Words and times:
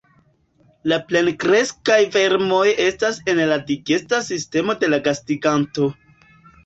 La 0.91 0.97
plenkreskaj 1.09 1.99
vermoj 2.17 2.65
estas 2.87 3.19
en 3.35 3.43
la 3.53 3.59
digesta 3.71 4.23
sistemo 4.33 4.77
de 4.85 4.91
la 4.95 5.01
gastiganto. 5.11 5.91